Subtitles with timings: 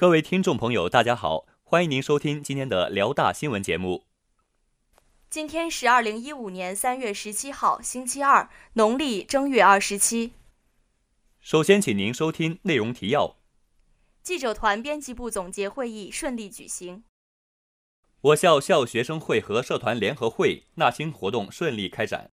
[0.00, 4.06] 各位听众朋友，大家好，欢迎您收听今天的辽大新闻节目。
[5.28, 10.32] 今天是二零一五年三月十七号，星期二，农历正月二十七。
[11.38, 13.36] 首先，请您收听内容提要：
[14.22, 17.02] 记者团编辑部总结会议顺利举行；
[18.22, 22.30] 我校校学生会和社团联合会纳新活动顺利开展。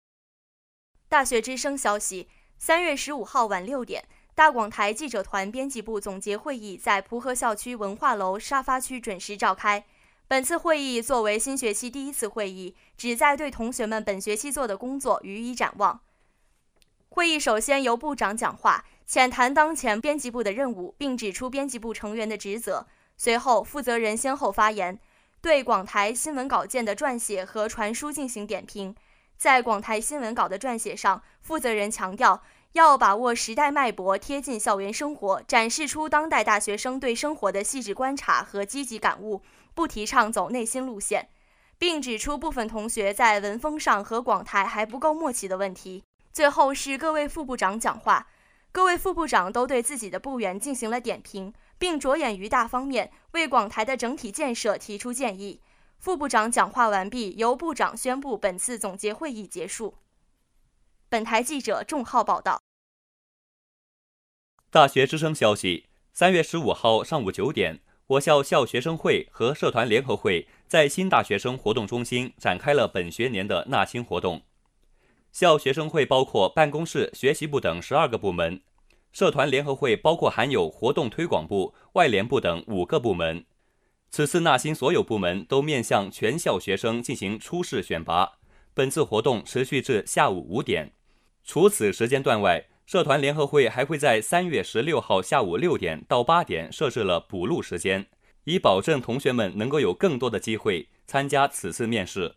[1.08, 4.08] 大学之声消息：三月十五号晚六点。
[4.36, 9.82] 大广台记者团编辑部总结会议在蒲河校区文化楼沙发区准时召开。
[10.28, 15.98] 本次会议作为新学期第一次会议，旨在对同学们本学期做的工作予以展望。
[17.08, 22.86] 会议首先由部长讲话，浅谈当前编辑部的任务，并指出编辑部成员的职责。
[23.16, 25.00] 随后，负责人先后发言，
[25.40, 28.94] 对广台新闻稿件的撰写和传输进行点评。
[29.36, 32.42] 在广台新闻稿的撰写上，负责人强调。
[32.72, 39.40] 要把握时代脉搏，贴近校园生活，展示出当代大学生对生活的细致观察和积极感悟，
[39.74, 41.30] 不提倡走内心路线，
[41.78, 46.04] 并指出部分同学在文风上和广台还不够默契的问题。
[46.34, 48.26] 最后是各位副部长讲话，
[48.72, 55.62] 各位副部长都对自己的部员进行了点评，并着眼于大方面，为广台的整体建设提出建议。
[55.98, 59.94] 副部长讲话完毕，由部长宣布本次总结会议结束。
[61.08, 62.60] 本台记者仲浩报道。
[64.70, 74.42] 大学之声消息：三月十五号上午九点，我校校学生会和社团联合会在新大学生活动中心展开了本学年的纳新活动。
[75.32, 78.60] 校学生会包括办公室、学习部等十二个部门，
[79.12, 83.44] 社团联合会包括含有活动推广部、外联部等五个部门。
[84.16, 88.38] 此次纳新所有部门都面向全校学生进行初试选拔。
[88.72, 90.90] 本次活动持续至下午五点。
[91.44, 98.06] 除此时间段外，社团联合会还会在三月十六号下午六点到八点设置了补录时间，
[98.44, 102.36] 以保证同学们能够有更多的机会参加此次面试。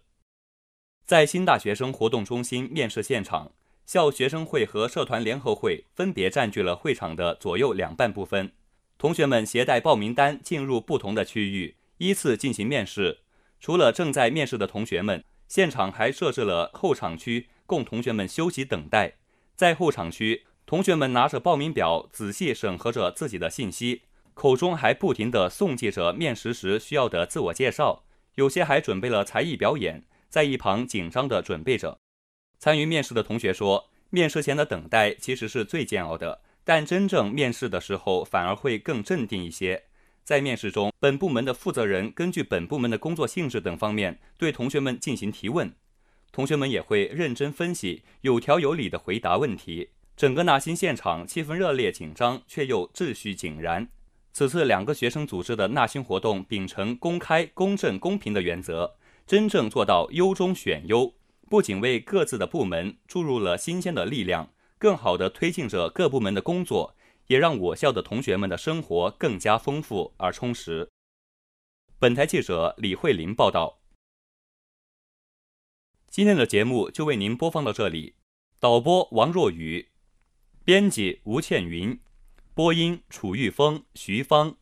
[1.05, 3.53] 在新大学生活动中心面试现场，
[3.85, 8.51] 校学生会和社团联合会分别占据了会场的左右两半部分。
[8.99, 13.19] 同学们携带报名单进入不同的区域，依次进行面试。
[13.61, 19.15] 除了正在面试的同学们，现场还设置了候场区，供同学们休息等待。
[19.55, 24.01] 在候场区，同学们拿着报名表，仔细审核着自己的信息，
[24.33, 28.03] 口中还不停地诵记着面试时需要的自我介绍，
[28.35, 31.97] 有些还准备了才艺表演，在一旁紧张地准备着。
[32.57, 39.85] 参与面试的同学说，面试前的等待其实是最煎熬的，但真正面试的时候反而会更镇定一些。
[40.23, 45.73] 在面试中，本部门的负责人根据本部门的工作性质等方面对同学们进行提问。
[46.31, 49.89] 同学们也会认真分析，有条有理地回答问题。
[50.15, 53.87] 整个纳新现场气氛热烈紧张，却又秩序井然。
[54.31, 61.15] 此次两个学生组织的纳新活动，秉承公开、公正、公平的原则，真正做到优中选优，
[61.49, 66.95] 不仅为各自的部门注入了新鲜的力量，更好地推进着各部门的工作，
[67.27, 70.89] 也让我校的同学们的生活更加丰富而充实。
[71.99, 73.81] 本台记者李慧林报道。
[76.09, 78.15] 今天的节目就为您播放到这里，
[78.59, 79.89] 导播王若雨，
[80.63, 81.99] 编辑吴倩云，
[82.55, 84.55] 播音楚玉峰、徐芳。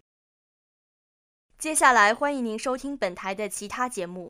[1.60, 4.26] 接下来欢迎您收听本台的其他节目。